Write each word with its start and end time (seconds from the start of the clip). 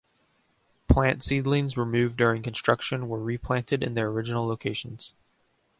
Plant 0.87 1.21
seedlings 1.21 1.77
removed 1.77 2.17
during 2.17 2.41
construction 2.41 3.07
were 3.07 3.19
re-planted 3.19 3.83
in 3.83 3.93
their 3.93 4.07
original 4.07 4.47
locations. 4.47 5.13